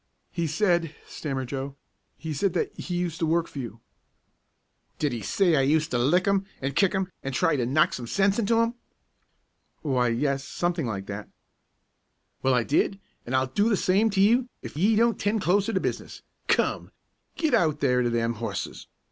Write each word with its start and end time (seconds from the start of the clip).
"He 0.31 0.47
said," 0.47 0.95
stammered 1.05 1.49
Joe, 1.49 1.75
"he 2.17 2.33
said 2.33 2.53
that 2.53 2.75
he 2.75 2.95
used 2.95 3.19
to 3.19 3.25
work 3.27 3.45
for 3.45 3.59
you." 3.59 3.81
"Did 4.97 5.13
'e 5.13 5.21
say 5.21 5.55
I 5.55 5.61
used 5.61 5.91
to 5.91 5.99
lick 5.99 6.27
'im 6.27 6.47
an' 6.59 6.71
kick 6.73 6.95
'im, 6.95 7.11
an' 7.21 7.33
try 7.33 7.55
to 7.55 7.67
knock 7.67 7.93
some 7.93 8.07
sense 8.07 8.39
into 8.39 8.59
'im?" 8.59 8.73
"Why, 9.83 10.07
yes; 10.07 10.43
something 10.43 10.87
like 10.87 11.05
that." 11.05 11.29
"Well, 12.41 12.55
I 12.55 12.63
did, 12.63 12.99
an' 13.27 13.35
I'll 13.35 13.45
do 13.45 13.69
the 13.69 13.77
same 13.77 14.09
to 14.09 14.21
you 14.21 14.47
ef 14.63 14.75
ye 14.75 14.95
don't 14.95 15.19
'ten' 15.19 15.39
closer 15.39 15.71
to 15.71 15.79
business. 15.79 16.23
Come! 16.47 16.89
Git 17.35 17.53
out 17.53 17.79
there 17.79 18.01
to 18.01 18.09
them 18.09 18.33
horses! 18.33 18.87